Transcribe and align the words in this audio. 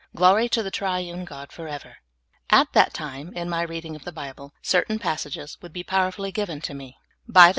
Glory 0.15 0.49
to 0.49 0.63
the 0.63 0.71
Triune 0.71 1.25
God 1.25 1.51
forever! 1.51 1.97
At 2.49 2.73
that 2.73 2.91
time, 2.91 3.31
in 3.35 3.51
ni} 3.51 3.65
reading 3.67 3.95
of 3.95 4.03
the 4.03 4.11
Bible, 4.11 4.51
cer 4.63 4.83
tain 4.83 4.97
passages 4.97 5.59
would 5.61 5.75
l)e 5.77 5.83
powerfull} 5.83 6.33
given 6.33 6.59
to 6.61 6.73
me 6.73 6.97
by 6.97 6.97
the 6.97 6.97
112 6.97 6.99
SOUL 7.11 7.33
FOOD. 7.33 7.49